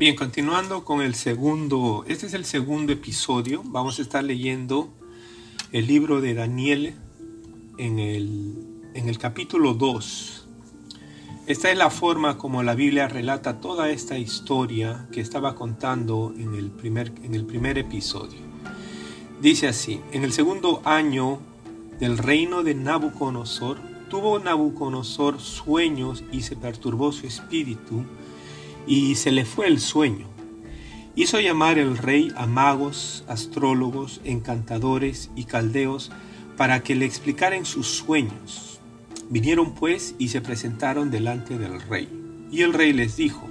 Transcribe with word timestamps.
Bien, 0.00 0.16
continuando 0.16 0.82
con 0.82 1.02
el 1.02 1.14
segundo, 1.14 2.06
este 2.08 2.24
es 2.24 2.32
el 2.32 2.46
segundo 2.46 2.90
episodio, 2.90 3.60
vamos 3.66 3.98
a 3.98 4.02
estar 4.02 4.24
leyendo 4.24 4.88
el 5.72 5.86
libro 5.86 6.22
de 6.22 6.32
Daniel 6.32 6.94
en 7.76 7.98
el, 7.98 8.64
en 8.94 9.10
el 9.10 9.18
capítulo 9.18 9.74
2. 9.74 10.48
Esta 11.46 11.70
es 11.70 11.76
la 11.76 11.90
forma 11.90 12.38
como 12.38 12.62
la 12.62 12.74
Biblia 12.74 13.08
relata 13.08 13.60
toda 13.60 13.90
esta 13.90 14.16
historia 14.16 15.06
que 15.12 15.20
estaba 15.20 15.54
contando 15.54 16.32
en 16.34 16.54
el 16.54 16.70
primer, 16.70 17.12
en 17.22 17.34
el 17.34 17.44
primer 17.44 17.76
episodio. 17.76 18.40
Dice 19.42 19.68
así, 19.68 20.00
en 20.12 20.24
el 20.24 20.32
segundo 20.32 20.80
año 20.86 21.40
del 21.98 22.16
reino 22.16 22.62
de 22.62 22.74
Nabucodonosor, 22.74 23.76
tuvo 24.08 24.38
Nabucodonosor 24.38 25.42
sueños 25.42 26.24
y 26.32 26.40
se 26.40 26.56
perturbó 26.56 27.12
su 27.12 27.26
espíritu 27.26 28.06
y 28.86 29.14
se 29.14 29.30
le 29.30 29.44
fue 29.44 29.66
el 29.66 29.80
sueño. 29.80 30.26
Hizo 31.16 31.40
llamar 31.40 31.78
el 31.78 31.98
rey 31.98 32.32
a 32.36 32.46
magos, 32.46 33.24
astrólogos, 33.28 34.20
encantadores 34.24 35.30
y 35.36 35.44
caldeos 35.44 36.10
para 36.56 36.82
que 36.82 36.94
le 36.94 37.04
explicaran 37.04 37.64
sus 37.64 37.88
sueños. 37.88 38.80
Vinieron 39.28 39.74
pues 39.74 40.14
y 40.18 40.28
se 40.28 40.40
presentaron 40.40 41.10
delante 41.10 41.58
del 41.58 41.80
rey. 41.80 42.08
Y 42.50 42.62
el 42.62 42.72
rey 42.72 42.92
les 42.92 43.16
dijo, 43.16 43.48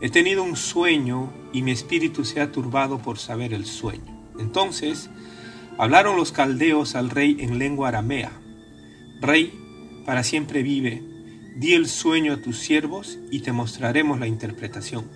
He 0.00 0.08
tenido 0.08 0.42
un 0.42 0.56
sueño 0.56 1.30
y 1.52 1.62
mi 1.62 1.72
espíritu 1.72 2.24
se 2.24 2.40
ha 2.40 2.52
turbado 2.52 2.98
por 2.98 3.18
saber 3.18 3.52
el 3.52 3.66
sueño. 3.66 4.18
Entonces 4.38 5.10
hablaron 5.76 6.16
los 6.16 6.32
caldeos 6.32 6.94
al 6.94 7.10
rey 7.10 7.36
en 7.40 7.58
lengua 7.58 7.88
aramea. 7.88 8.32
Rey, 9.20 9.52
para 10.06 10.24
siempre 10.24 10.62
vive, 10.62 11.02
Di 11.56 11.74
el 11.74 11.88
sueño 11.88 12.32
a 12.34 12.42
tus 12.42 12.58
siervos 12.58 13.18
y 13.30 13.40
te 13.40 13.52
mostraremos 13.52 14.18
la 14.20 14.26
interpretación. 14.26 15.08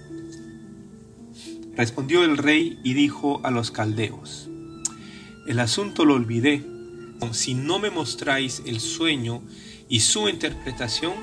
Respondió 1.77 2.25
el 2.25 2.39
rey 2.39 2.79
y 2.85 2.95
dijo 2.95 3.41
a 3.45 3.51
los 3.51 3.71
caldeos, 3.71 4.49
El 5.47 5.61
asunto 5.61 6.05
lo 6.05 6.15
olvidé. 6.15 6.65
Si 7.33 7.55
no 7.55 7.79
me 7.79 7.91
mostráis 7.91 8.63
el 8.67 8.81
sueño 8.81 9.43
y 9.89 10.01
su 10.01 10.29
interpretación, 10.29 11.15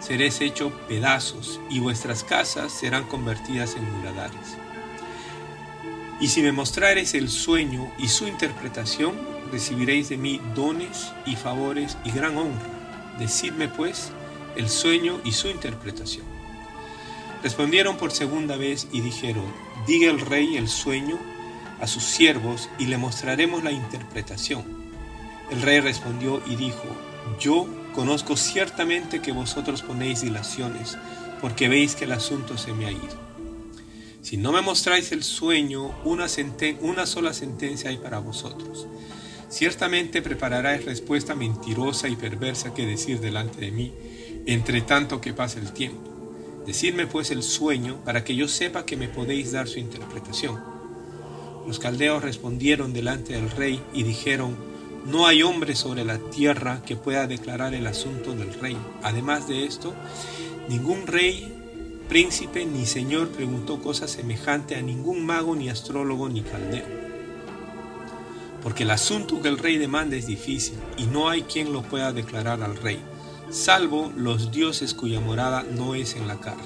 seréis 0.00 0.40
hecho 0.40 0.72
pedazos 0.88 1.60
y 1.68 1.78
vuestras 1.78 2.24
casas 2.24 2.72
serán 2.72 3.04
convertidas 3.04 3.76
en 3.76 3.84
muladares. 3.92 4.56
Y 6.20 6.28
si 6.28 6.40
me 6.40 6.52
mostrareis 6.52 7.14
el 7.14 7.28
sueño 7.28 7.92
y 7.98 8.08
su 8.08 8.26
interpretación, 8.26 9.14
recibiréis 9.50 10.08
de 10.08 10.16
mí 10.16 10.40
dones 10.54 11.12
y 11.26 11.36
favores 11.36 11.98
y 12.04 12.12
gran 12.12 12.38
honra. 12.38 13.16
Decidme 13.18 13.68
pues, 13.68 14.12
el 14.56 14.68
sueño 14.68 15.20
y 15.24 15.32
su 15.32 15.48
interpretación. 15.48 16.24
Respondieron 17.42 17.96
por 17.96 18.12
segunda 18.12 18.56
vez 18.56 18.86
y 18.92 19.00
dijeron, 19.00 19.44
diga 19.86 20.10
el 20.10 20.20
rey 20.20 20.56
el 20.56 20.68
sueño 20.68 21.18
a 21.80 21.86
sus 21.86 22.04
siervos 22.04 22.68
y 22.78 22.86
le 22.86 22.98
mostraremos 22.98 23.64
la 23.64 23.72
interpretación. 23.72 24.64
El 25.50 25.60
rey 25.62 25.80
respondió 25.80 26.40
y 26.46 26.54
dijo, 26.54 26.84
yo 27.40 27.66
conozco 27.94 28.36
ciertamente 28.36 29.20
que 29.20 29.32
vosotros 29.32 29.82
ponéis 29.82 30.22
dilaciones, 30.22 30.96
porque 31.40 31.68
veis 31.68 31.96
que 31.96 32.04
el 32.04 32.12
asunto 32.12 32.56
se 32.56 32.72
me 32.72 32.86
ha 32.86 32.92
ido. 32.92 33.20
Si 34.22 34.36
no 34.36 34.52
me 34.52 34.60
mostráis 34.60 35.10
el 35.10 35.24
sueño, 35.24 35.92
una, 36.04 36.26
una 36.80 37.06
sola 37.06 37.34
sentencia 37.34 37.90
hay 37.90 37.98
para 37.98 38.20
vosotros. 38.20 38.86
Ciertamente 39.48 40.22
prepararáis 40.22 40.84
respuesta 40.84 41.34
mentirosa 41.34 42.08
y 42.08 42.14
perversa 42.14 42.72
que 42.72 42.86
decir 42.86 43.20
delante 43.20 43.60
de 43.60 43.72
mí, 43.72 43.92
entre 44.46 44.80
tanto 44.80 45.20
que 45.20 45.32
pasa 45.32 45.58
el 45.60 45.72
tiempo. 45.72 46.12
Decidme 46.66 47.06
pues 47.06 47.30
el 47.30 47.42
sueño 47.42 47.96
para 48.04 48.24
que 48.24 48.36
yo 48.36 48.48
sepa 48.48 48.86
que 48.86 48.96
me 48.96 49.08
podéis 49.08 49.52
dar 49.52 49.68
su 49.68 49.78
interpretación. 49.78 50.60
Los 51.66 51.78
caldeos 51.78 52.22
respondieron 52.22 52.92
delante 52.92 53.34
del 53.34 53.50
rey 53.50 53.82
y 53.92 54.02
dijeron, 54.02 54.56
no 55.06 55.26
hay 55.26 55.42
hombre 55.42 55.74
sobre 55.74 56.04
la 56.04 56.18
tierra 56.18 56.82
que 56.86 56.96
pueda 56.96 57.26
declarar 57.26 57.74
el 57.74 57.86
asunto 57.86 58.34
del 58.34 58.54
rey. 58.54 58.76
Además 59.02 59.48
de 59.48 59.64
esto, 59.66 59.94
ningún 60.68 61.06
rey, 61.06 61.52
príncipe 62.08 62.64
ni 62.64 62.86
señor 62.86 63.28
preguntó 63.28 63.80
cosa 63.80 64.06
semejante 64.06 64.76
a 64.76 64.82
ningún 64.82 65.24
mago 65.24 65.56
ni 65.56 65.68
astrólogo 65.68 66.28
ni 66.28 66.42
caldeo. 66.42 67.02
Porque 68.62 68.84
el 68.84 68.90
asunto 68.92 69.42
que 69.42 69.48
el 69.48 69.58
rey 69.58 69.78
demanda 69.78 70.16
es 70.16 70.26
difícil 70.26 70.78
y 70.96 71.04
no 71.06 71.28
hay 71.28 71.42
quien 71.42 71.72
lo 71.72 71.82
pueda 71.82 72.12
declarar 72.12 72.62
al 72.62 72.76
rey 72.76 73.00
salvo 73.50 74.12
los 74.16 74.50
dioses 74.50 74.94
cuya 74.94 75.20
morada 75.20 75.62
no 75.62 75.94
es 75.94 76.16
en 76.16 76.26
la 76.28 76.40
carne. 76.40 76.62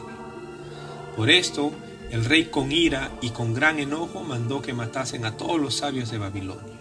Por 1.16 1.30
esto, 1.30 1.72
el 2.10 2.24
rey 2.24 2.46
con 2.46 2.70
ira 2.72 3.10
y 3.20 3.30
con 3.30 3.54
gran 3.54 3.78
enojo 3.78 4.22
mandó 4.22 4.62
que 4.62 4.72
matasen 4.72 5.24
a 5.24 5.36
todos 5.36 5.60
los 5.60 5.76
sabios 5.76 6.10
de 6.10 6.18
Babilonia. 6.18 6.74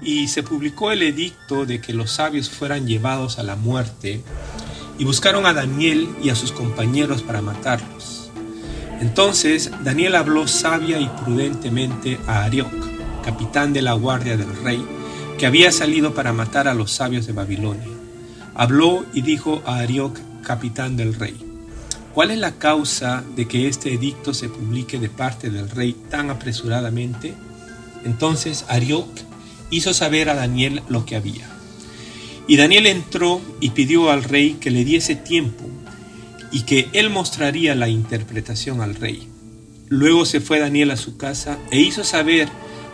Y 0.00 0.26
se 0.26 0.42
publicó 0.42 0.90
el 0.90 1.02
edicto 1.02 1.64
de 1.64 1.80
que 1.80 1.92
los 1.92 2.10
sabios 2.10 2.50
fueran 2.50 2.88
llevados 2.88 3.38
a 3.38 3.44
la 3.44 3.54
muerte, 3.54 4.22
y 4.98 5.04
buscaron 5.04 5.46
a 5.46 5.52
Daniel 5.52 6.08
y 6.22 6.30
a 6.30 6.34
sus 6.34 6.52
compañeros 6.52 7.22
para 7.22 7.40
matarlos. 7.40 8.11
Entonces 9.02 9.72
Daniel 9.82 10.14
habló 10.14 10.46
sabia 10.46 11.00
y 11.00 11.10
prudentemente 11.24 12.20
a 12.28 12.44
Arioc, 12.44 12.72
capitán 13.24 13.72
de 13.72 13.82
la 13.82 13.94
guardia 13.94 14.36
del 14.36 14.56
rey, 14.62 14.80
que 15.36 15.46
había 15.46 15.72
salido 15.72 16.14
para 16.14 16.32
matar 16.32 16.68
a 16.68 16.74
los 16.74 16.92
sabios 16.92 17.26
de 17.26 17.32
Babilonia. 17.32 17.88
Habló 18.54 19.04
y 19.12 19.22
dijo 19.22 19.60
a 19.66 19.78
Arioc, 19.78 20.20
capitán 20.44 20.96
del 20.96 21.14
rey, 21.14 21.36
¿cuál 22.14 22.30
es 22.30 22.38
la 22.38 22.52
causa 22.52 23.24
de 23.34 23.48
que 23.48 23.66
este 23.66 23.92
edicto 23.92 24.32
se 24.34 24.48
publique 24.48 25.00
de 25.00 25.08
parte 25.08 25.50
del 25.50 25.68
rey 25.68 25.96
tan 26.08 26.30
apresuradamente? 26.30 27.34
Entonces 28.04 28.64
Arioc 28.68 29.08
hizo 29.70 29.94
saber 29.94 30.28
a 30.28 30.36
Daniel 30.36 30.80
lo 30.88 31.04
que 31.04 31.16
había. 31.16 31.48
Y 32.46 32.56
Daniel 32.56 32.86
entró 32.86 33.40
y 33.58 33.70
pidió 33.70 34.12
al 34.12 34.22
rey 34.22 34.58
que 34.60 34.70
le 34.70 34.84
diese 34.84 35.16
tiempo 35.16 35.68
y 36.52 36.62
que 36.62 36.88
él 36.92 37.10
mostraría 37.10 37.74
la 37.74 37.88
interpretación 37.88 38.80
al 38.82 38.94
rey. 38.94 39.28
Luego 39.88 40.24
se 40.24 40.40
fue 40.40 40.60
Daniel 40.60 40.90
a 40.90 40.96
su 40.96 41.16
casa 41.16 41.58
e 41.70 41.80
hizo 41.80 42.04
saber 42.04 42.48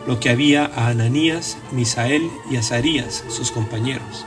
lo 0.07 0.21
que 0.21 0.31
había 0.31 0.65
a 0.65 0.89
Ananías, 0.89 1.59
Misael 1.73 2.23
y 2.51 2.57
Azarías, 2.57 3.25
sus 3.29 3.51
compañeros, 3.51 4.25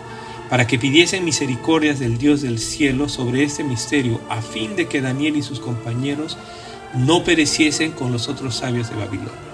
para 0.49 0.67
que 0.67 0.77
pidiesen 0.77 1.25
misericordias 1.25 1.99
del 1.99 2.17
Dios 2.17 2.41
del 2.41 2.59
cielo 2.59 3.09
sobre 3.09 3.43
este 3.43 3.63
misterio, 3.63 4.21
a 4.29 4.41
fin 4.41 4.75
de 4.75 4.87
que 4.87 5.01
Daniel 5.01 5.37
y 5.37 5.41
sus 5.41 5.59
compañeros 5.59 6.37
no 6.93 7.23
pereciesen 7.23 7.91
con 7.93 8.11
los 8.11 8.27
otros 8.27 8.55
sabios 8.55 8.89
de 8.89 8.97
Babilonia. 8.97 9.50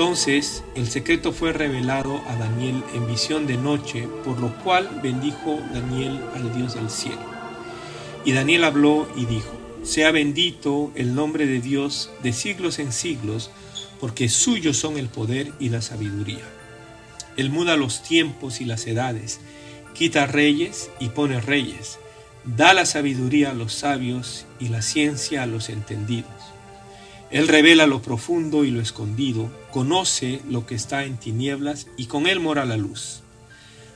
Entonces 0.00 0.64
el 0.76 0.88
secreto 0.88 1.30
fue 1.30 1.52
revelado 1.52 2.22
a 2.26 2.34
Daniel 2.34 2.82
en 2.94 3.06
visión 3.06 3.46
de 3.46 3.58
noche, 3.58 4.08
por 4.24 4.40
lo 4.40 4.48
cual 4.64 4.88
bendijo 5.02 5.60
Daniel 5.74 6.18
al 6.34 6.56
Dios 6.56 6.74
del 6.74 6.88
cielo. 6.88 7.20
Y 8.24 8.32
Daniel 8.32 8.64
habló 8.64 9.06
y 9.14 9.26
dijo, 9.26 9.52
sea 9.82 10.10
bendito 10.10 10.90
el 10.94 11.14
nombre 11.14 11.44
de 11.44 11.60
Dios 11.60 12.08
de 12.22 12.32
siglos 12.32 12.78
en 12.78 12.92
siglos, 12.92 13.50
porque 14.00 14.30
suyos 14.30 14.78
son 14.78 14.96
el 14.96 15.08
poder 15.08 15.52
y 15.60 15.68
la 15.68 15.82
sabiduría. 15.82 16.48
Él 17.36 17.50
muda 17.50 17.76
los 17.76 18.02
tiempos 18.02 18.62
y 18.62 18.64
las 18.64 18.86
edades, 18.86 19.38
quita 19.92 20.24
reyes 20.26 20.90
y 20.98 21.10
pone 21.10 21.42
reyes, 21.42 21.98
da 22.46 22.72
la 22.72 22.86
sabiduría 22.86 23.50
a 23.50 23.54
los 23.54 23.74
sabios 23.74 24.46
y 24.58 24.68
la 24.68 24.80
ciencia 24.80 25.42
a 25.42 25.46
los 25.46 25.68
entendidos. 25.68 26.39
Él 27.30 27.46
revela 27.46 27.86
lo 27.86 28.02
profundo 28.02 28.64
y 28.64 28.70
lo 28.70 28.80
escondido, 28.80 29.52
conoce 29.70 30.40
lo 30.48 30.66
que 30.66 30.74
está 30.74 31.04
en 31.04 31.16
tinieblas 31.16 31.86
y 31.96 32.06
con 32.06 32.26
él 32.26 32.40
mora 32.40 32.64
la 32.64 32.76
luz. 32.76 33.22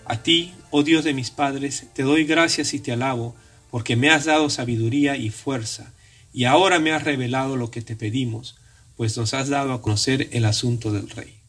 A 0.04 0.22
ti, 0.22 0.52
oh 0.70 0.84
Dios 0.84 1.02
de 1.02 1.14
mis 1.14 1.31
padres, 1.31 1.88
te 1.94 2.04
doy 2.04 2.25
gracias 2.25 2.75
y 2.75 2.78
te 2.78 2.92
alabo, 2.92 3.34
porque 3.70 3.96
me 3.96 4.10
has 4.10 4.25
dado 4.25 4.50
sabiduría 4.50 5.16
y 5.16 5.31
fuerza, 5.31 5.94
y 6.32 6.44
ahora 6.44 6.78
me 6.78 6.92
has 6.92 7.02
revelado 7.02 7.56
lo 7.56 7.72
que 7.72 7.82
te 7.82 7.96
pedimos, 7.96 8.56
pues 8.96 9.16
nos 9.16 9.34
has 9.34 9.48
dado 9.48 9.72
a 9.72 9.82
conocer 9.82 10.28
el 10.31 10.44
asunto 10.44 10.92
del 10.92 11.10
rey. 11.10 11.40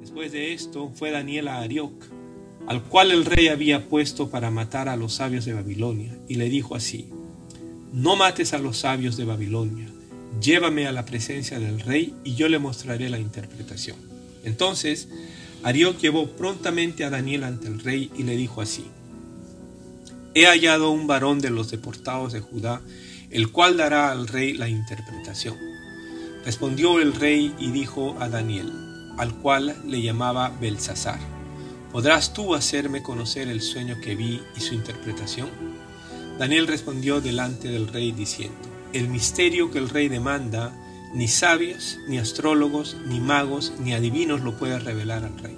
Después 0.00 0.32
de 0.32 0.54
esto 0.54 0.90
fue 0.94 1.10
Daniel 1.10 1.48
a 1.48 1.58
Arioc, 1.58 2.13
al 2.66 2.82
cual 2.82 3.10
el 3.10 3.24
rey 3.24 3.48
había 3.48 3.88
puesto 3.88 4.30
para 4.30 4.50
matar 4.50 4.88
a 4.88 4.96
los 4.96 5.14
sabios 5.14 5.44
de 5.44 5.52
Babilonia, 5.52 6.16
y 6.28 6.36
le 6.36 6.48
dijo 6.48 6.74
así, 6.74 7.08
No 7.92 8.16
mates 8.16 8.54
a 8.54 8.58
los 8.58 8.78
sabios 8.78 9.16
de 9.16 9.24
Babilonia, 9.24 9.86
llévame 10.40 10.86
a 10.86 10.92
la 10.92 11.04
presencia 11.04 11.58
del 11.58 11.80
rey 11.80 12.14
y 12.24 12.34
yo 12.34 12.48
le 12.48 12.58
mostraré 12.58 13.08
la 13.10 13.18
interpretación. 13.18 13.96
Entonces, 14.44 15.08
Arioc 15.62 15.98
llevó 15.98 16.26
prontamente 16.28 17.04
a 17.04 17.10
Daniel 17.10 17.44
ante 17.44 17.68
el 17.68 17.80
rey 17.80 18.10
y 18.16 18.22
le 18.24 18.36
dijo 18.36 18.60
así, 18.60 18.84
He 20.34 20.46
hallado 20.46 20.90
un 20.90 21.06
varón 21.06 21.38
de 21.38 21.50
los 21.50 21.70
deportados 21.70 22.32
de 22.32 22.40
Judá, 22.40 22.82
el 23.30 23.50
cual 23.50 23.76
dará 23.76 24.10
al 24.10 24.26
rey 24.26 24.52
la 24.52 24.68
interpretación. 24.68 25.56
Respondió 26.44 27.00
el 27.00 27.14
rey 27.14 27.54
y 27.58 27.70
dijo 27.70 28.16
a 28.20 28.28
Daniel, 28.28 28.70
al 29.16 29.34
cual 29.34 29.76
le 29.86 30.02
llamaba 30.02 30.52
Belsasar, 30.60 31.18
¿podrás 31.94 32.32
tú 32.32 32.56
hacerme 32.56 33.04
conocer 33.04 33.46
el 33.46 33.62
sueño 33.62 34.00
que 34.00 34.16
vi 34.16 34.42
y 34.56 34.60
su 34.60 34.74
interpretación? 34.74 35.48
Daniel 36.40 36.66
respondió 36.66 37.20
delante 37.20 37.68
del 37.68 37.86
rey 37.86 38.10
diciendo, 38.10 38.58
el 38.92 39.06
misterio 39.06 39.70
que 39.70 39.78
el 39.78 39.88
rey 39.88 40.08
demanda, 40.08 40.76
ni 41.14 41.28
sabios, 41.28 42.00
ni 42.08 42.18
astrólogos, 42.18 42.96
ni 43.06 43.20
magos, 43.20 43.74
ni 43.78 43.94
adivinos 43.94 44.40
lo 44.40 44.56
puede 44.56 44.80
revelar 44.80 45.22
al 45.22 45.38
rey. 45.38 45.56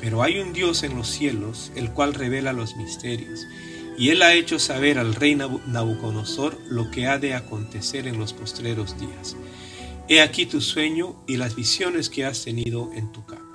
Pero 0.00 0.24
hay 0.24 0.40
un 0.40 0.52
Dios 0.52 0.82
en 0.82 0.96
los 0.96 1.06
cielos, 1.06 1.70
el 1.76 1.92
cual 1.92 2.14
revela 2.14 2.52
los 2.52 2.74
misterios, 2.74 3.46
y 3.96 4.08
él 4.08 4.22
ha 4.22 4.34
hecho 4.34 4.58
saber 4.58 4.98
al 4.98 5.14
rey 5.14 5.36
Nabucodonosor 5.36 6.58
lo 6.70 6.90
que 6.90 7.06
ha 7.06 7.18
de 7.18 7.34
acontecer 7.34 8.08
en 8.08 8.18
los 8.18 8.32
postreros 8.32 8.98
días. 8.98 9.36
He 10.08 10.22
aquí 10.22 10.44
tu 10.44 10.60
sueño 10.60 11.14
y 11.28 11.36
las 11.36 11.54
visiones 11.54 12.08
que 12.08 12.24
has 12.24 12.42
tenido 12.42 12.90
en 12.94 13.12
tu 13.12 13.24
cama. 13.24 13.51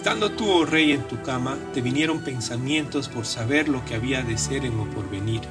Estando 0.00 0.30
tú, 0.30 0.50
oh 0.50 0.64
rey, 0.64 0.92
en 0.92 1.02
tu 1.02 1.20
cama, 1.20 1.58
te 1.74 1.82
vinieron 1.82 2.20
pensamientos 2.20 3.10
por 3.10 3.26
saber 3.26 3.68
lo 3.68 3.84
que 3.84 3.94
había 3.94 4.22
de 4.22 4.38
ser 4.38 4.64
en 4.64 4.78
lo 4.78 4.88
porvenir. 4.88 5.42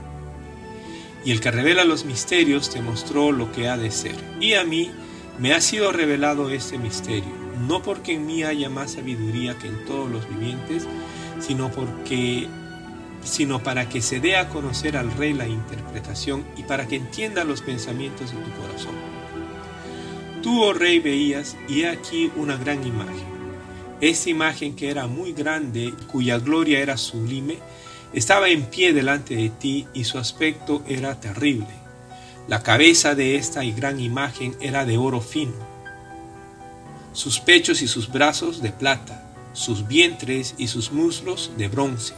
Y 1.24 1.30
el 1.30 1.40
que 1.40 1.51
revela 1.51 1.84
los 1.84 2.04
misterios 2.04 2.72
te 2.72 2.81
mostró 2.81 3.31
lo 3.31 3.51
que 3.51 3.69
ha 3.69 3.78
de 3.78 3.92
ser. 3.92 4.16
Y 4.42 4.56
a 4.56 4.63
mí 4.63 4.90
me 5.38 5.54
ha 5.54 5.62
sido 5.62 5.92
revelado 5.92 6.50
este 6.50 6.80
misterio, 6.80 7.31
no 7.68 7.84
porque 7.84 8.13
en 8.13 8.25
mí 8.25 8.42
haya 8.42 8.72
más 8.72 8.94
sabiduría 8.94 9.56
que 9.60 9.68
en 9.68 9.86
todos 9.86 10.10
los 10.10 10.28
vivientes, 10.28 10.88
sino 11.40 11.69
porque 11.69 12.48
sino 13.24 13.62
para 13.62 13.88
que 13.88 14.01
se 14.01 14.19
dé 14.19 14.36
a 14.36 14.50
conocer 14.50 14.98
al 14.98 15.12
rey 15.12 15.34
la 15.34 15.48
interpretación 15.48 16.44
y 16.57 16.63
para 16.63 16.88
que 16.88 16.96
entienda 16.96 17.44
los 17.44 17.62
pensamientos 17.62 18.31
de 18.31 18.38
tu 18.38 18.50
corazón. 18.60 18.96
Tú, 20.42 20.63
oh 20.63 20.74
rey, 20.74 20.98
veías, 20.98 21.56
y 21.68 21.81
he 21.81 21.90
aquí 21.90 22.31
una 22.36 22.57
gran 22.57 22.84
imagen 22.84 23.38
esta 24.01 24.30
imagen 24.30 24.75
que 24.75 24.90
era 24.90 25.07
muy 25.07 25.34
grande, 25.34 25.94
cuya 26.12 26.38
gloria 26.40 26.80
era 26.80 26.98
sublime, 26.98 27.57
estaba 28.13 28.50
en 28.50 28.66
pie 28.66 28.94
delante 28.94 29.36
de 29.36 29.50
ti 29.50 29.88
y 29.94 30.04
su 30.06 30.18
aspecto 30.18 30.84
era 30.88 31.19
terrible. 31.19 31.68
La 32.48 32.63
cabeza 32.63 33.13
de 33.13 33.36
esta 33.36 33.63
gran 33.63 34.00
imagen 34.00 34.56
era 34.60 34.86
de 34.86 34.98
oro 34.98 35.22
fino, 35.22 35.54
sus 37.13 37.40
pechos 37.40 37.81
y 37.81 37.88
sus 37.88 38.12
brazos 38.12 38.62
de 38.62 38.72
plata, 38.72 39.31
sus 39.54 39.88
vientres 39.88 40.56
y 40.57 40.68
sus 40.68 40.92
muslos 40.92 41.51
de 41.57 41.68
bronce, 41.68 42.13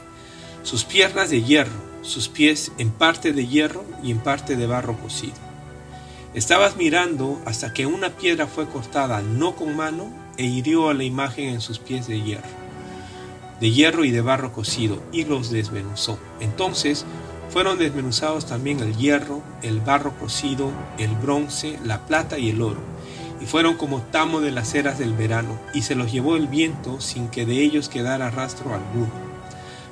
sus 0.63 0.85
piernas 0.85 1.29
de 1.29 1.43
hierro, 1.43 1.91
sus 2.01 2.29
pies 2.29 2.71
en 2.77 2.91
parte 2.91 3.33
de 3.33 3.47
hierro 3.47 3.83
y 4.03 4.11
en 4.11 4.19
parte 4.19 4.55
de 4.55 4.67
barro 4.67 4.97
cocido. 4.97 5.35
Estabas 6.33 6.77
mirando 6.77 7.41
hasta 7.45 7.73
que 7.73 7.85
una 7.85 8.11
piedra 8.11 8.47
fue 8.47 8.69
cortada 8.69 9.21
no 9.21 9.55
con 9.55 9.75
mano 9.75 10.20
e 10.37 10.45
hirió 10.45 10.89
a 10.89 10.93
la 10.93 11.03
imagen 11.03 11.49
en 11.49 11.61
sus 11.61 11.79
pies 11.79 12.07
de 12.07 12.21
hierro, 12.21 12.47
de 13.59 13.71
hierro 13.71 14.05
y 14.05 14.11
de 14.11 14.21
barro 14.21 14.51
cocido, 14.51 15.01
y 15.11 15.25
los 15.25 15.51
desmenuzó. 15.51 16.19
Entonces 16.39 17.05
fueron 17.49 17.77
desmenuzados 17.77 18.45
también 18.45 18.79
el 18.79 18.95
hierro, 18.95 19.41
el 19.61 19.81
barro 19.81 20.17
cocido, 20.17 20.71
el 20.97 21.15
bronce, 21.15 21.79
la 21.83 22.05
plata 22.05 22.39
y 22.39 22.49
el 22.49 22.61
oro, 22.61 22.79
y 23.41 23.45
fueron 23.45 23.75
como 23.75 24.01
tamo 24.01 24.39
de 24.39 24.51
las 24.51 24.73
eras 24.73 24.97
del 24.97 25.13
verano, 25.13 25.59
y 25.73 25.81
se 25.81 25.95
los 25.95 26.11
llevó 26.11 26.35
el 26.35 26.47
viento 26.47 27.01
sin 27.01 27.27
que 27.27 27.45
de 27.45 27.61
ellos 27.61 27.89
quedara 27.89 28.29
rastro 28.29 28.73
alguno. 28.73 29.11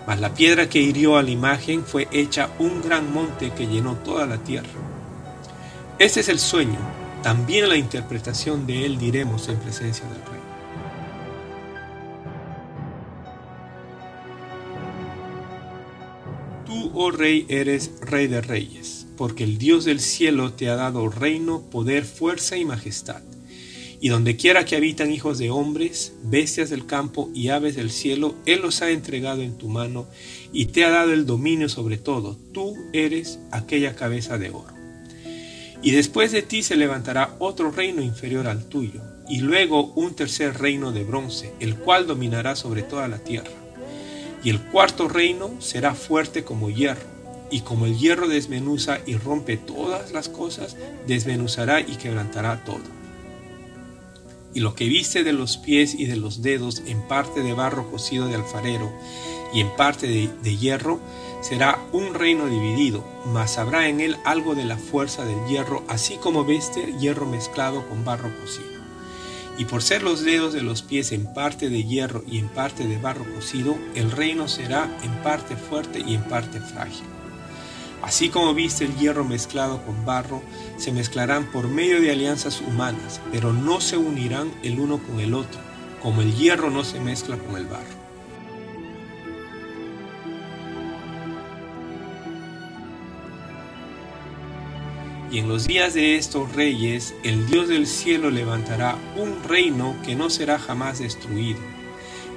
Mas 0.07 0.19
la 0.19 0.33
piedra 0.33 0.69
que 0.69 0.79
hirió 0.79 1.17
a 1.17 1.23
la 1.23 1.31
imagen 1.31 1.83
fue 1.83 2.07
hecha 2.11 2.49
un 2.57 2.81
gran 2.81 3.13
monte 3.13 3.51
que 3.51 3.67
llenó 3.67 3.95
toda 3.95 4.25
la 4.25 4.37
tierra. 4.37 4.69
Este 5.99 6.21
es 6.21 6.29
el 6.29 6.39
sueño 6.39 6.98
también 7.21 7.67
la 7.67 7.75
interpretación 7.75 8.65
de 8.65 8.85
él 8.85 8.97
diremos 8.97 9.49
en 9.49 9.57
presencia 9.57 10.05
del 10.05 10.21
Rey. 10.25 10.39
Tú, 16.65 16.91
oh 16.93 17.11
Rey, 17.11 17.45
eres 17.49 17.91
Rey 18.01 18.27
de 18.27 18.41
Reyes, 18.41 19.07
porque 19.17 19.43
el 19.43 19.57
Dios 19.57 19.85
del 19.85 19.99
cielo 19.99 20.53
te 20.53 20.69
ha 20.69 20.75
dado 20.75 21.09
reino, 21.09 21.61
poder, 21.69 22.05
fuerza 22.05 22.57
y 22.57 22.63
majestad. 22.63 23.21
Y 24.01 24.07
donde 24.07 24.37
quiera 24.37 24.63
que 24.63 24.77
habitan 24.77 25.11
hijos 25.11 25.37
de 25.39 25.49
hombres, 25.49 26.13
bestias 26.23 26.69
del 26.69 26.85
campo 26.85 27.29
y 27.33 27.49
aves 27.49 27.75
del 27.75 27.91
cielo, 27.91 28.35
Él 28.45 28.61
los 28.61 28.81
ha 28.81 28.91
entregado 28.91 29.41
en 29.41 29.57
tu 29.57 29.67
mano 29.67 30.07
y 30.53 30.67
te 30.67 30.85
ha 30.85 30.89
dado 30.89 31.11
el 31.11 31.25
dominio 31.25 31.67
sobre 31.67 31.97
todo. 31.97 32.37
Tú 32.53 32.77
eres 32.93 33.39
aquella 33.51 33.97
cabeza 33.97 34.37
de 34.37 34.51
oro. 34.51 34.78
Y 35.81 35.91
después 35.91 36.31
de 36.31 36.41
ti 36.41 36.61
se 36.61 36.75
levantará 36.75 37.35
otro 37.39 37.71
reino 37.71 38.01
inferior 38.01 38.47
al 38.47 38.65
tuyo, 38.65 39.01
y 39.29 39.39
luego 39.39 39.93
un 39.95 40.13
tercer 40.13 40.59
reino 40.59 40.91
de 40.91 41.03
bronce, 41.03 41.53
el 41.59 41.75
cual 41.75 42.07
dominará 42.07 42.55
sobre 42.55 42.83
toda 42.83 43.07
la 43.07 43.19
tierra. 43.19 43.51
Y 44.43 44.49
el 44.49 44.59
cuarto 44.59 45.07
reino 45.07 45.51
será 45.59 45.93
fuerte 45.95 46.43
como 46.43 46.69
hierro, 46.69 47.07
y 47.51 47.61
como 47.61 47.85
el 47.85 47.97
hierro 47.97 48.27
desmenuza 48.27 48.99
y 49.05 49.15
rompe 49.15 49.57
todas 49.57 50.11
las 50.11 50.29
cosas, 50.29 50.75
desmenuzará 51.07 51.79
y 51.79 51.95
quebrantará 51.95 52.63
todo. 52.63 52.99
Y 54.53 54.61
lo 54.61 54.75
que 54.75 54.85
viste 54.85 55.23
de 55.23 55.33
los 55.33 55.57
pies 55.57 55.93
y 55.93 56.05
de 56.05 56.15
los 56.15 56.41
dedos 56.41 56.81
en 56.87 57.07
parte 57.07 57.41
de 57.41 57.53
barro 57.53 57.89
cocido 57.89 58.27
de 58.27 58.35
alfarero 58.35 58.91
y 59.53 59.61
en 59.61 59.75
parte 59.75 60.07
de, 60.07 60.57
hierro, 60.57 60.99
será 61.41 61.79
un 61.91 62.13
reino 62.13 62.47
dividido, 62.47 63.03
mas 63.25 63.57
habrá 63.57 63.87
en 63.87 63.99
él 63.99 64.17
algo 64.25 64.55
de 64.55 64.65
la 64.65 64.77
fuerza 64.77 65.25
del 65.25 65.45
hierro, 65.47 65.83
así 65.87 66.17
como 66.17 66.45
veste 66.45 66.93
hierro 66.99 67.25
mezclado 67.25 67.87
con 67.87 68.05
barro 68.05 68.29
cocido. 68.39 68.79
Y 69.57 69.65
por 69.65 69.81
ser 69.81 70.03
los 70.03 70.23
dedos 70.23 70.53
de 70.53 70.61
los 70.61 70.81
pies 70.81 71.11
en 71.11 71.33
parte 71.33 71.69
de 71.69 71.83
hierro 71.83 72.23
y 72.25 72.39
en 72.39 72.47
parte 72.47 72.87
de 72.87 72.97
barro 72.97 73.25
cocido, 73.35 73.75
el 73.95 74.11
reino 74.11 74.47
será 74.47 74.89
en 75.03 75.11
parte 75.21 75.55
fuerte 75.55 75.99
y 75.99 76.15
en 76.15 76.23
parte 76.23 76.59
frágil. 76.61 77.05
Así 78.01 78.29
como 78.29 78.53
viste 78.53 78.85
el 78.85 78.95
hierro 78.95 79.25
mezclado 79.25 79.83
con 79.83 80.05
barro, 80.05 80.41
se 80.77 80.93
mezclarán 80.93 81.51
por 81.51 81.67
medio 81.67 81.99
de 81.99 82.11
alianzas 82.11 82.61
humanas, 82.61 83.19
pero 83.31 83.51
no 83.51 83.81
se 83.81 83.97
unirán 83.97 84.51
el 84.63 84.79
uno 84.79 84.99
con 84.99 85.19
el 85.19 85.33
otro, 85.33 85.59
como 86.01 86.21
el 86.21 86.33
hierro 86.35 86.69
no 86.69 86.85
se 86.85 87.01
mezcla 87.01 87.37
con 87.37 87.57
el 87.57 87.65
barro. 87.65 87.98
Y 95.31 95.37
en 95.37 95.47
los 95.47 95.67
días 95.67 95.93
de 95.93 96.15
estos 96.15 96.53
reyes, 96.53 97.13
el 97.23 97.45
Dios 97.47 97.67
del 97.67 97.85
cielo 97.85 98.31
levantará 98.31 98.97
un 99.15 99.43
reino 99.47 99.95
que 100.03 100.15
no 100.15 100.29
será 100.29 100.57
jamás 100.57 100.99
destruido, 100.99 101.59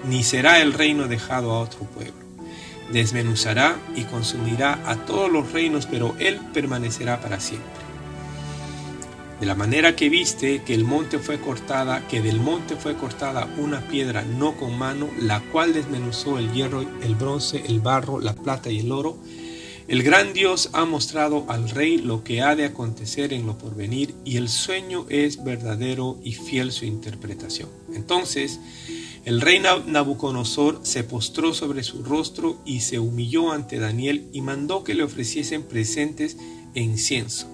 ni 0.04 0.22
será 0.22 0.61
el 0.61 0.75
reino 0.75 1.08
dejado 1.08 1.52
a 1.52 1.61
otro 1.61 1.80
pueblo. 1.87 2.12
Desmenuzará 2.92 3.76
y 3.96 4.02
consumirá 4.02 4.78
a 4.84 4.96
todos 5.06 5.32
los 5.32 5.52
reinos, 5.52 5.87
pero 5.87 6.14
él 6.18 6.38
permanecerá 6.52 7.20
para 7.22 7.40
siempre. 7.40 7.70
De 9.40 9.46
la 9.46 9.54
manera 9.54 9.96
que 9.96 10.11
viste 10.11 10.62
que 10.62 10.75
el 10.75 10.84
monte 10.84 11.18
fue 11.18 11.40
cortada, 11.40 12.06
que 12.06 12.20
del 12.20 12.38
monte 12.38 12.76
fue 12.76 12.94
cortada 12.94 13.49
una 13.56 13.80
piedra 13.80 14.22
no 14.22 14.54
con 14.54 14.78
mano, 14.78 15.08
la 15.18 15.40
cual 15.40 15.72
desmenuzó 15.72 16.38
el 16.38 16.52
hierro, 16.52 16.82
el 17.02 17.14
bronce, 17.14 17.64
el 17.66 17.80
barro, 17.80 18.20
la 18.20 18.34
plata 18.34 18.70
y 18.70 18.80
el 18.80 18.92
oro, 18.92 19.16
el 19.92 20.02
gran 20.02 20.32
Dios 20.32 20.70
ha 20.72 20.87
mostrado 20.87 21.44
al 21.49 21.68
rey 21.68 21.99
lo 21.99 22.25
que 22.25 22.40
ha 22.40 22.56
de 22.56 22.64
acontecer 22.64 23.34
en 23.34 23.44
lo 23.44 23.58
porvenir 23.58 24.14
y 24.25 24.38
el 24.38 24.49
sueño 24.49 25.04
es 25.11 25.44
verdadero 25.44 26.18
y 26.25 26.32
fiel 26.32 26.72
su 26.72 26.87
interpretación. 26.87 27.68
Entonces, 27.94 28.58
el 29.26 29.42
rey 29.42 29.61
Nabucodonosor 29.61 30.80
se 30.82 31.04
postró 31.04 31.52
sobre 31.52 31.82
su 31.82 32.02
rostro 32.02 32.58
y 32.64 32.80
se 32.80 33.00
humilló 33.00 33.52
ante 33.52 33.78
Daniel 33.78 34.30
y 34.32 34.40
mandó 34.40 34.82
que 34.82 34.94
le 34.94 35.02
ofreciesen 35.02 35.62
presentes 35.62 36.38
e 36.75 36.80
incienso. 36.80 37.46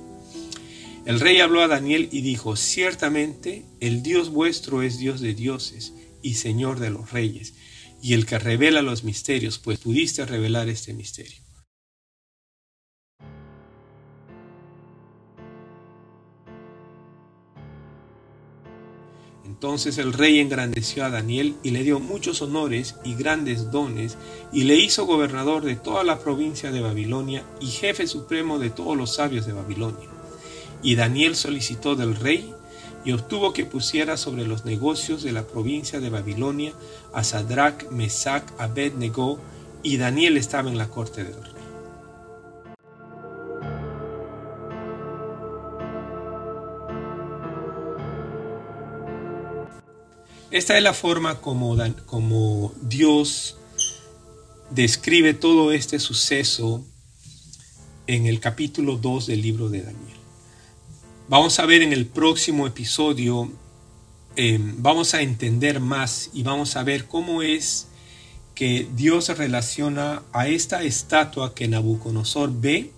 El 1.06 1.18
rey 1.18 1.40
habló 1.40 1.60
a 1.60 1.66
Daniel 1.66 2.08
y 2.12 2.20
dijo, 2.20 2.54
ciertamente 2.54 3.64
el 3.80 4.04
Dios 4.04 4.30
vuestro 4.30 4.82
es 4.82 5.00
Dios 5.00 5.20
de 5.20 5.34
dioses 5.34 5.92
y 6.22 6.34
Señor 6.34 6.78
de 6.78 6.90
los 6.90 7.10
reyes, 7.10 7.54
y 8.00 8.12
el 8.12 8.26
que 8.26 8.38
revela 8.38 8.80
los 8.80 9.02
misterios, 9.02 9.58
pues 9.58 9.80
pudiste 9.80 10.24
revelar 10.24 10.68
este 10.68 10.94
misterio. 10.94 11.47
Entonces 19.58 19.98
el 19.98 20.12
rey 20.12 20.38
engrandeció 20.38 21.04
a 21.04 21.10
Daniel 21.10 21.56
y 21.64 21.72
le 21.72 21.82
dio 21.82 21.98
muchos 21.98 22.42
honores 22.42 22.94
y 23.02 23.16
grandes 23.16 23.72
dones 23.72 24.16
y 24.52 24.62
le 24.62 24.76
hizo 24.76 25.04
gobernador 25.04 25.64
de 25.64 25.74
toda 25.74 26.04
la 26.04 26.20
provincia 26.20 26.70
de 26.70 26.80
Babilonia 26.80 27.42
y 27.60 27.66
jefe 27.66 28.06
supremo 28.06 28.60
de 28.60 28.70
todos 28.70 28.96
los 28.96 29.16
sabios 29.16 29.46
de 29.46 29.54
Babilonia. 29.54 30.08
Y 30.80 30.94
Daniel 30.94 31.34
solicitó 31.34 31.96
del 31.96 32.14
rey 32.14 32.54
y 33.04 33.10
obtuvo 33.10 33.52
que 33.52 33.64
pusiera 33.64 34.16
sobre 34.16 34.46
los 34.46 34.64
negocios 34.64 35.24
de 35.24 35.32
la 35.32 35.44
provincia 35.44 35.98
de 35.98 36.10
Babilonia 36.10 36.72
a 37.12 37.24
Sadrach, 37.24 37.90
Mesach, 37.90 38.44
Abednego, 38.58 39.40
y 39.82 39.96
Daniel 39.96 40.36
estaba 40.36 40.70
en 40.70 40.78
la 40.78 40.88
corte 40.88 41.24
del 41.24 41.34
rey. 41.34 41.57
Esta 50.50 50.78
es 50.78 50.82
la 50.82 50.94
forma 50.94 51.42
como, 51.42 51.76
como 52.06 52.72
Dios 52.80 53.58
describe 54.70 55.34
todo 55.34 55.72
este 55.72 55.98
suceso 55.98 56.82
en 58.06 58.24
el 58.24 58.40
capítulo 58.40 58.96
2 58.96 59.26
del 59.26 59.42
libro 59.42 59.68
de 59.68 59.82
Daniel. 59.82 60.16
Vamos 61.28 61.58
a 61.58 61.66
ver 61.66 61.82
en 61.82 61.92
el 61.92 62.06
próximo 62.06 62.66
episodio, 62.66 63.52
em, 64.36 64.74
vamos 64.78 65.12
a 65.12 65.20
entender 65.20 65.80
más 65.80 66.30
y 66.32 66.44
vamos 66.44 66.76
a 66.76 66.82
ver 66.82 67.04
cómo 67.04 67.42
es 67.42 67.88
que 68.54 68.88
Dios 68.96 69.28
relaciona 69.28 70.22
a 70.32 70.48
esta 70.48 70.82
estatua 70.82 71.54
que 71.54 71.68
Nabucodonosor 71.68 72.58
ve, 72.58 72.90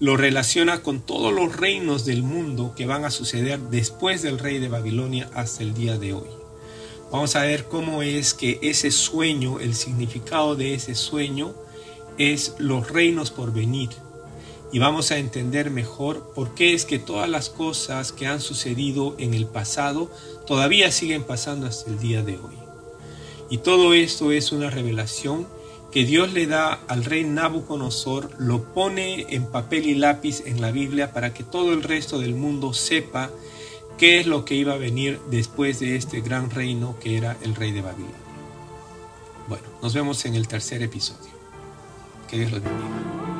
lo 0.00 0.16
relaciona 0.16 0.82
con 0.82 1.00
todos 1.00 1.32
los 1.32 1.56
reinos 1.56 2.04
del 2.04 2.22
mundo 2.22 2.74
que 2.76 2.86
van 2.86 3.04
a 3.04 3.10
suceder 3.10 3.60
después 3.60 4.22
del 4.22 4.38
rey 4.38 4.58
de 4.58 4.68
Babilonia 4.68 5.30
hasta 5.34 5.62
el 5.62 5.74
día 5.74 5.98
de 5.98 6.12
hoy. 6.12 6.28
Vamos 7.12 7.36
a 7.36 7.42
ver 7.42 7.64
cómo 7.64 8.02
es 8.02 8.34
que 8.34 8.58
ese 8.62 8.90
sueño, 8.90 9.60
el 9.60 9.74
significado 9.74 10.56
de 10.56 10.74
ese 10.74 10.94
sueño 10.94 11.54
es 12.18 12.54
los 12.58 12.90
reinos 12.90 13.30
por 13.30 13.52
venir 13.52 13.90
y 14.72 14.80
vamos 14.80 15.12
a 15.12 15.18
entender 15.18 15.70
mejor 15.70 16.32
por 16.34 16.54
qué 16.54 16.74
es 16.74 16.84
que 16.84 16.98
todas 16.98 17.28
las 17.28 17.48
cosas 17.48 18.10
que 18.10 18.26
han 18.26 18.40
sucedido 18.40 19.14
en 19.18 19.32
el 19.32 19.46
pasado 19.46 20.10
todavía 20.48 20.90
siguen 20.90 21.22
pasando 21.22 21.68
hasta 21.68 21.90
el 21.90 22.00
día 22.00 22.24
de 22.24 22.38
hoy. 22.38 22.56
Y 23.50 23.58
todo 23.58 23.94
esto 23.94 24.32
es 24.32 24.50
una 24.50 24.70
revelación 24.70 25.46
que 25.94 26.04
Dios 26.04 26.32
le 26.32 26.48
da 26.48 26.80
al 26.88 27.04
rey 27.04 27.22
Nabucodonosor, 27.22 28.32
lo 28.38 28.64
pone 28.74 29.26
en 29.28 29.46
papel 29.46 29.86
y 29.86 29.94
lápiz 29.94 30.42
en 30.44 30.60
la 30.60 30.72
Biblia 30.72 31.12
para 31.12 31.32
que 31.32 31.44
todo 31.44 31.72
el 31.72 31.84
resto 31.84 32.18
del 32.18 32.34
mundo 32.34 32.72
sepa 32.72 33.30
qué 33.96 34.18
es 34.18 34.26
lo 34.26 34.44
que 34.44 34.56
iba 34.56 34.72
a 34.72 34.76
venir 34.76 35.20
después 35.30 35.78
de 35.78 35.94
este 35.94 36.20
gran 36.20 36.50
reino 36.50 36.96
que 36.98 37.16
era 37.16 37.36
el 37.42 37.54
rey 37.54 37.70
de 37.70 37.82
Babilonia. 37.82 38.16
Bueno, 39.46 39.68
nos 39.82 39.94
vemos 39.94 40.24
en 40.24 40.34
el 40.34 40.48
tercer 40.48 40.82
episodio. 40.82 41.30
Que 42.28 42.38
Dios 42.38 42.50
los 42.50 42.60
bendiga. 42.64 43.33